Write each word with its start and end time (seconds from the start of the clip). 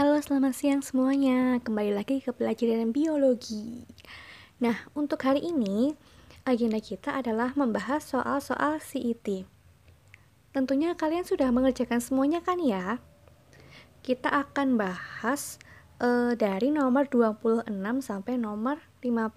Halo, 0.00 0.16
selamat 0.16 0.56
siang 0.56 0.80
semuanya. 0.80 1.60
Kembali 1.60 1.92
lagi 1.92 2.24
ke 2.24 2.32
pelajaran 2.32 2.88
biologi. 2.88 3.84
Nah, 4.56 4.88
untuk 4.96 5.20
hari 5.20 5.44
ini, 5.44 5.92
agenda 6.48 6.80
kita 6.80 7.20
adalah 7.20 7.52
membahas 7.52 8.08
soal-soal 8.08 8.80
CET. 8.80 9.44
Tentunya 10.56 10.96
kalian 10.96 11.28
sudah 11.28 11.52
mengerjakan 11.52 12.00
semuanya 12.00 12.40
kan 12.40 12.56
ya? 12.64 12.96
Kita 14.00 14.32
akan 14.32 14.80
bahas 14.80 15.60
uh, 16.00 16.32
dari 16.32 16.72
nomor 16.72 17.04
26 17.04 17.68
sampai 18.00 18.40
nomor 18.40 18.80
50. 19.04 19.36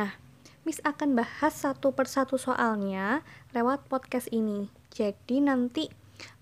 Nah, 0.00 0.16
Miss 0.64 0.80
akan 0.80 1.12
bahas 1.12 1.52
satu 1.52 1.92
persatu 1.92 2.40
soalnya 2.40 3.20
lewat 3.52 3.84
podcast 3.84 4.32
ini. 4.32 4.72
Jadi 4.88 5.44
nanti 5.44 5.92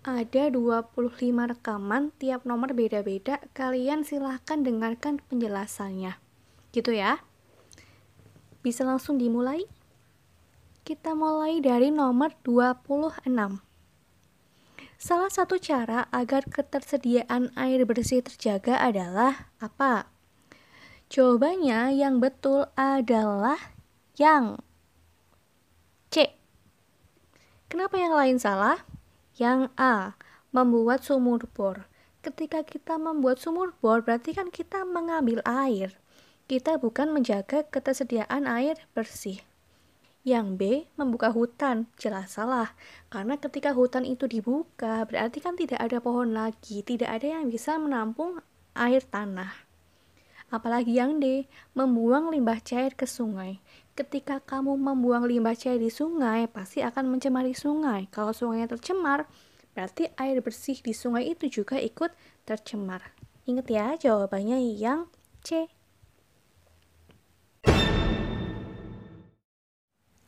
ada 0.01 0.49
25 0.49 0.97
rekaman, 1.29 2.09
tiap 2.17 2.49
nomor 2.49 2.73
beda-beda. 2.73 3.37
Kalian 3.53 4.01
silahkan 4.01 4.65
dengarkan 4.65 5.21
penjelasannya. 5.29 6.17
Gitu 6.73 6.97
ya. 6.97 7.21
Bisa 8.65 8.89
langsung 8.89 9.21
dimulai? 9.21 9.69
Kita 10.89 11.13
mulai 11.13 11.61
dari 11.61 11.93
nomor 11.93 12.33
26. 12.41 13.29
Salah 15.01 15.33
satu 15.33 15.57
cara 15.57 16.09
agar 16.13 16.49
ketersediaan 16.49 17.53
air 17.57 17.85
bersih 17.85 18.25
terjaga 18.25 18.81
adalah 18.81 19.53
apa? 19.61 20.09
Jawabannya 21.13 21.97
yang 21.97 22.21
betul 22.21 22.69
adalah 22.77 23.57
yang 24.17 24.61
C. 26.13 26.33
Kenapa 27.69 27.97
yang 27.97 28.13
lain 28.13 28.37
salah? 28.37 28.90
Yang 29.39 29.71
A, 29.79 30.19
membuat 30.51 31.07
sumur 31.07 31.47
bor. 31.55 31.87
Ketika 32.21 32.67
kita 32.67 32.99
membuat 32.99 33.39
sumur 33.39 33.73
bor, 33.79 34.03
berarti 34.03 34.35
kan 34.35 34.51
kita 34.51 34.83
mengambil 34.83 35.41
air. 35.47 35.97
Kita 36.51 36.83
bukan 36.83 37.15
menjaga 37.15 37.63
ketersediaan 37.63 38.51
air 38.51 38.77
bersih. 38.91 39.39
Yang 40.21 40.47
B, 40.59 40.63
membuka 41.01 41.33
hutan. 41.33 41.89
Jelas 41.97 42.37
salah. 42.37 42.77
Karena 43.09 43.41
ketika 43.41 43.73
hutan 43.73 44.05
itu 44.05 44.29
dibuka, 44.29 45.07
berarti 45.09 45.39
kan 45.41 45.57
tidak 45.57 45.81
ada 45.81 46.03
pohon 46.03 46.37
lagi. 46.37 46.85
Tidak 46.85 47.09
ada 47.09 47.41
yang 47.41 47.49
bisa 47.49 47.81
menampung 47.81 48.43
air 48.77 49.01
tanah. 49.01 49.70
Apalagi 50.51 50.99
yang 50.99 51.23
D, 51.23 51.47
membuang 51.79 52.35
limbah 52.35 52.59
cair 52.59 52.99
ke 52.99 53.07
sungai. 53.07 53.63
Ketika 53.95 54.43
kamu 54.43 54.75
membuang 54.75 55.31
limbah 55.31 55.55
cair 55.55 55.79
di 55.79 55.95
sungai, 55.95 56.51
pasti 56.51 56.83
akan 56.83 57.07
mencemari 57.07 57.55
sungai. 57.55 58.11
Kalau 58.11 58.35
sungainya 58.35 58.67
tercemar, 58.67 59.31
berarti 59.79 60.11
air 60.19 60.43
bersih 60.43 60.83
di 60.83 60.91
sungai 60.91 61.31
itu 61.31 61.47
juga 61.63 61.79
ikut 61.79 62.11
tercemar. 62.43 63.15
Ingat 63.47 63.67
ya, 63.71 63.87
jawabannya 63.95 64.59
yang 64.75 65.07
C. 65.47 65.71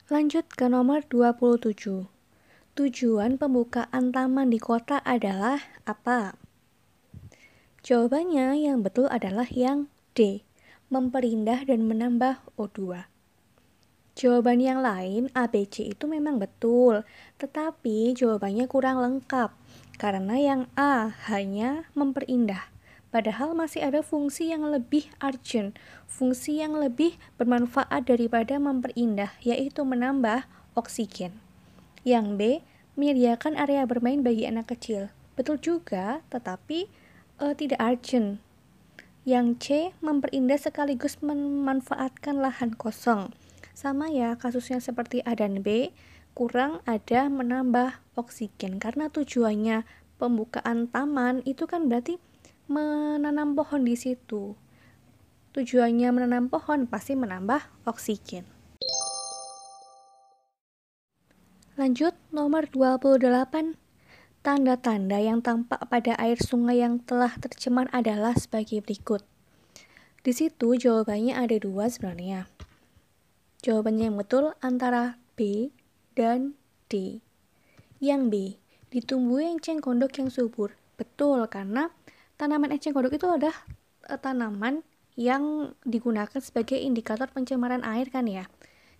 Lanjut 0.07 0.47
ke 0.55 0.71
nomor 0.71 1.03
27. 1.11 2.07
Tujuan 2.79 3.43
pembukaan 3.43 4.15
taman 4.15 4.55
di 4.55 4.63
kota 4.63 5.03
adalah 5.03 5.59
apa? 5.83 6.39
Jawabannya 7.83 8.55
yang 8.63 8.87
betul 8.87 9.11
adalah 9.11 9.51
yang 9.51 9.91
D. 10.13 10.45
Memperindah 10.93 11.65
dan 11.65 11.89
menambah 11.89 12.45
O2. 12.61 13.09
Jawaban 14.13 14.61
yang 14.61 14.85
lain 14.85 15.33
ABC 15.33 15.97
itu 15.97 16.05
memang 16.05 16.37
betul, 16.37 17.01
tetapi 17.41 18.13
jawabannya 18.13 18.69
kurang 18.69 19.01
lengkap 19.01 19.57
karena 19.97 20.37
yang 20.37 20.63
A 20.77 21.17
hanya 21.33 21.89
memperindah. 21.97 22.69
Padahal 23.09 23.57
masih 23.57 23.85
ada 23.85 24.05
fungsi 24.05 24.53
yang 24.53 24.69
lebih 24.69 25.09
urgent, 25.21 25.77
fungsi 26.09 26.61
yang 26.61 26.77
lebih 26.77 27.17
bermanfaat 27.41 28.09
daripada 28.09 28.57
memperindah, 28.57 29.33
yaitu 29.41 29.85
menambah 29.85 30.45
oksigen. 30.77 31.37
Yang 32.05 32.27
B, 32.37 32.41
menyediakan 33.01 33.57
area 33.57 33.85
bermain 33.89 34.21
bagi 34.21 34.45
anak 34.45 34.77
kecil. 34.77 35.09
Betul 35.37 35.61
juga, 35.61 36.21
tetapi 36.29 36.89
uh, 37.41 37.57
tidak 37.57 37.81
urgent. 37.81 38.41
Yang 39.23 39.49
C, 39.63 39.67
memperindah 40.03 40.59
sekaligus 40.59 41.23
memanfaatkan 41.23 42.43
lahan 42.43 42.75
kosong. 42.75 43.31
Sama 43.71 44.11
ya 44.11 44.35
kasusnya 44.35 44.83
seperti 44.83 45.23
A 45.23 45.39
dan 45.39 45.63
B, 45.63 45.95
kurang 46.35 46.83
ada 46.91 47.31
menambah 47.31 48.03
oksigen 48.19 48.83
karena 48.83 49.15
tujuannya 49.15 49.87
pembukaan 50.19 50.91
taman 50.91 51.39
itu 51.47 51.71
kan 51.71 51.87
berarti 51.87 52.19
menanam 52.67 53.55
pohon 53.55 53.87
di 53.87 53.95
situ. 53.95 54.59
Tujuannya 55.55 56.09
menanam 56.11 56.51
pohon 56.51 56.91
pasti 56.91 57.15
menambah 57.15 57.63
oksigen. 57.87 58.43
Lanjut 61.79 62.19
nomor 62.35 62.67
28. 62.75 63.82
Tanda-tanda 64.43 65.23
yang 65.23 65.39
tampak 65.39 65.87
pada 65.87 66.19
air 66.19 66.35
sungai 66.35 66.83
yang 66.83 66.99
telah 66.99 67.31
tercemar 67.39 67.87
adalah 67.95 68.35
sebagai 68.35 68.83
berikut. 68.83 69.23
Di 70.27 70.35
situ 70.35 70.75
jawabannya 70.75 71.39
ada 71.39 71.63
dua 71.63 71.87
sebenarnya. 71.87 72.51
Jawabannya 73.63 74.11
yang 74.11 74.19
betul 74.19 74.51
antara 74.59 75.15
B 75.39 75.71
dan 76.19 76.59
D. 76.91 77.23
Yang 78.03 78.23
B, 78.27 78.35
ditumbuhi 78.91 79.47
enceng 79.47 79.79
gondok 79.79 80.19
yang 80.19 80.27
subur. 80.27 80.75
Betul, 80.99 81.47
karena 81.47 81.95
tanaman 82.35 82.75
enceng 82.75 82.99
gondok 82.99 83.15
itu 83.15 83.31
adalah 83.31 83.55
uh, 84.11 84.19
tanaman 84.19 84.83
yang 85.15 85.71
digunakan 85.87 86.43
sebagai 86.43 86.83
indikator 86.83 87.31
pencemaran 87.31 87.87
air 87.87 88.11
kan 88.11 88.27
ya. 88.27 88.51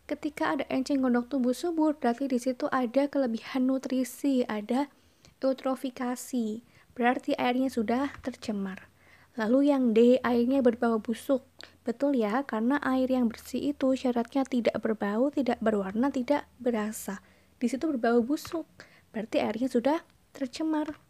Ketika 0.07 0.55
ada 0.55 0.65
enceng 0.71 1.03
gondok 1.03 1.35
tumbuh 1.35 1.51
subur, 1.51 1.99
berarti 1.99 2.31
di 2.31 2.39
situ 2.39 2.71
ada 2.71 3.11
kelebihan 3.11 3.67
nutrisi, 3.67 4.47
ada 4.47 4.87
eutrofikasi. 5.43 6.63
Berarti 6.95 7.35
airnya 7.35 7.67
sudah 7.67 8.15
tercemar. 8.23 8.87
Lalu 9.35 9.73
yang 9.73 9.97
D, 9.97 10.21
airnya 10.21 10.61
berbau 10.61 11.01
busuk. 11.01 11.43
Betul 11.83 12.21
ya, 12.21 12.45
karena 12.45 12.77
air 12.85 13.09
yang 13.09 13.33
bersih 13.33 13.75
itu 13.75 13.97
syaratnya 13.97 14.45
tidak 14.45 14.77
berbau, 14.79 15.33
tidak 15.33 15.57
berwarna, 15.59 16.13
tidak 16.13 16.47
berasa. 16.61 17.25
Di 17.57 17.67
situ 17.67 17.89
berbau 17.89 18.21
busuk, 18.21 18.69
berarti 19.11 19.41
airnya 19.41 19.73
sudah 19.73 20.05
tercemar. 20.37 21.01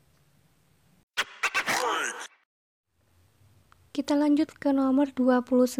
Kita 3.92 4.16
lanjut 4.16 4.54
ke 4.56 4.72
nomor 4.72 5.12
29. 5.12 5.76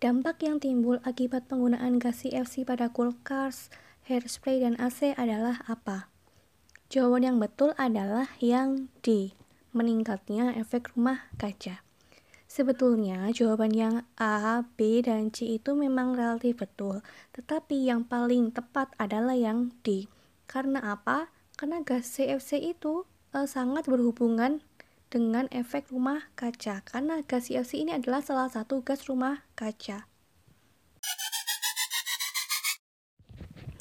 Dampak 0.00 0.36
yang 0.40 0.62
timbul 0.62 1.02
akibat 1.04 1.50
penggunaan 1.50 2.00
gas 2.00 2.24
CFC 2.24 2.64
pada 2.64 2.88
kulkas, 2.88 3.68
hairspray, 4.08 4.64
dan 4.64 4.80
AC 4.80 5.12
adalah 5.12 5.60
apa? 5.68 6.08
Jawaban 6.86 7.26
yang 7.26 7.38
betul 7.42 7.74
adalah 7.82 8.30
yang 8.38 8.86
D, 9.02 9.34
meningkatnya 9.74 10.54
efek 10.54 10.94
rumah 10.94 11.26
kaca. 11.34 11.82
Sebetulnya 12.46 13.26
jawaban 13.34 13.74
yang 13.74 14.06
A, 14.14 14.62
B, 14.78 15.02
dan 15.02 15.34
C 15.34 15.58
itu 15.58 15.74
memang 15.74 16.14
relatif 16.14 16.62
betul, 16.62 17.02
tetapi 17.34 17.90
yang 17.90 18.06
paling 18.06 18.54
tepat 18.54 18.94
adalah 19.02 19.34
yang 19.34 19.74
D. 19.82 20.06
Karena 20.46 20.94
apa? 20.94 21.34
Karena 21.58 21.82
gas 21.82 22.06
CFC 22.06 22.62
itu 22.62 23.02
eh, 23.34 23.50
sangat 23.50 23.90
berhubungan 23.90 24.62
dengan 25.10 25.50
efek 25.50 25.90
rumah 25.90 26.30
kaca, 26.38 26.86
karena 26.86 27.18
gas 27.26 27.50
CFC 27.50 27.82
ini 27.82 27.98
adalah 27.98 28.22
salah 28.22 28.46
satu 28.46 28.86
gas 28.86 29.10
rumah 29.10 29.42
kaca. 29.58 30.06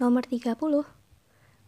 Nomor 0.01 0.25
30. 0.25 1.04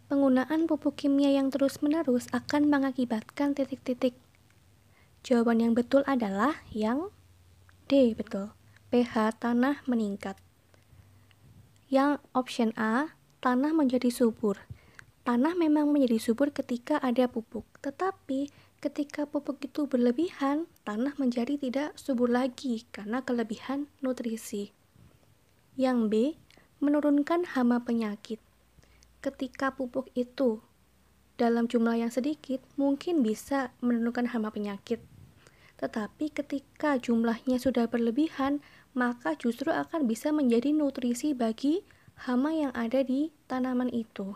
Penggunaan 0.07 0.71
pupuk 0.71 0.95
kimia 0.95 1.35
yang 1.35 1.51
terus-menerus 1.51 2.31
akan 2.31 2.71
mengakibatkan 2.71 3.51
titik-titik 3.51 4.15
Jawaban 5.27 5.59
yang 5.59 5.75
betul 5.75 6.07
adalah 6.07 6.63
yang 6.71 7.11
D, 7.91 8.15
betul. 8.15 8.55
pH 8.87 9.43
tanah 9.43 9.83
meningkat. 9.83 10.39
Yang 11.91 12.23
option 12.31 12.71
A, 12.79 13.11
tanah 13.43 13.75
menjadi 13.75 14.07
subur. 14.07 14.55
Tanah 15.27 15.51
memang 15.59 15.91
menjadi 15.91 16.31
subur 16.31 16.55
ketika 16.55 17.03
ada 17.03 17.27
pupuk, 17.27 17.67
tetapi 17.83 18.47
ketika 18.79 19.27
pupuk 19.27 19.59
itu 19.59 19.83
berlebihan, 19.83 20.71
tanah 20.87 21.19
menjadi 21.19 21.59
tidak 21.59 21.99
subur 21.99 22.31
lagi 22.31 22.87
karena 22.95 23.19
kelebihan 23.19 23.91
nutrisi. 23.99 24.71
Yang 25.75 25.99
B, 26.07 26.13
menurunkan 26.79 27.51
hama 27.51 27.83
penyakit. 27.83 28.39
Ketika 29.19 29.73
pupuk 29.73 30.13
itu 30.13 30.61
dalam 31.37 31.65
jumlah 31.69 31.97
yang 32.01 32.13
sedikit, 32.13 32.61
mungkin 32.77 33.21
bisa 33.21 33.73
menurunkan 33.81 34.33
hama 34.33 34.49
penyakit, 34.49 35.01
tetapi 35.77 36.33
ketika 36.33 36.97
jumlahnya 36.97 37.61
sudah 37.61 37.85
berlebihan, 37.85 38.65
maka 38.97 39.37
justru 39.37 39.69
akan 39.69 40.09
bisa 40.09 40.33
menjadi 40.33 40.73
nutrisi 40.73 41.37
bagi 41.37 41.85
hama 42.25 42.49
yang 42.49 42.73
ada 42.73 43.05
di 43.05 43.29
tanaman 43.45 43.93
itu. 43.93 44.33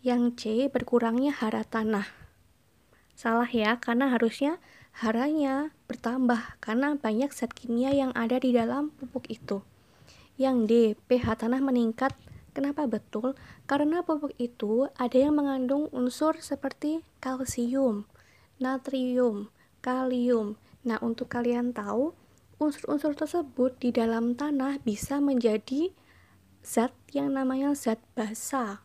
Yang 0.00 0.22
C, 0.40 0.42
berkurangnya 0.72 1.36
hara 1.36 1.60
tanah. 1.60 2.08
Salah 3.12 3.48
ya, 3.48 3.76
karena 3.76 4.08
harusnya 4.12 4.56
haranya 4.96 5.76
bertambah 5.92 6.56
karena 6.64 6.96
banyak 6.96 7.28
zat 7.36 7.52
kimia 7.52 7.92
yang 7.92 8.16
ada 8.16 8.40
di 8.40 8.56
dalam 8.56 8.88
pupuk 8.96 9.28
itu. 9.28 9.60
Yang 10.40 10.56
D, 10.68 10.72
pH 11.04 11.44
tanah 11.44 11.60
meningkat. 11.60 12.16
Kenapa 12.56 12.88
betul? 12.88 13.36
Karena 13.68 14.00
pupuk 14.00 14.32
itu 14.40 14.88
ada 14.96 15.12
yang 15.12 15.36
mengandung 15.36 15.92
unsur 15.92 16.40
seperti 16.40 17.04
kalsium, 17.20 18.08
natrium, 18.56 19.52
kalium. 19.84 20.56
Nah, 20.80 20.96
untuk 21.04 21.28
kalian 21.28 21.76
tahu, 21.76 22.16
unsur-unsur 22.56 23.12
tersebut 23.12 23.76
di 23.76 23.92
dalam 23.92 24.32
tanah 24.32 24.80
bisa 24.80 25.20
menjadi 25.20 25.92
zat 26.64 26.96
yang 27.12 27.36
namanya 27.36 27.76
zat 27.76 28.00
basa. 28.16 28.80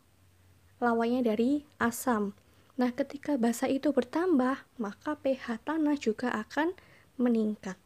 Lawannya 0.84 1.24
dari 1.24 1.64
asam. 1.80 2.36
Nah, 2.76 2.92
ketika 2.92 3.40
basa 3.40 3.72
itu 3.72 3.96
bertambah, 3.96 4.68
maka 4.84 5.16
pH 5.16 5.64
tanah 5.64 5.96
juga 5.96 6.28
akan 6.36 6.76
meningkat. 7.16 7.80